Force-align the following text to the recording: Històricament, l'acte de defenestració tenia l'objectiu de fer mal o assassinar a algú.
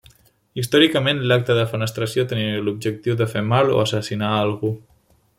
Històricament, 0.59 1.19
l'acte 1.31 1.57
de 1.57 1.57
defenestració 1.59 2.25
tenia 2.31 2.63
l'objectiu 2.69 3.17
de 3.19 3.27
fer 3.35 3.43
mal 3.53 3.69
o 3.75 3.79
assassinar 3.83 4.31
a 4.35 4.41
algú. 4.47 4.73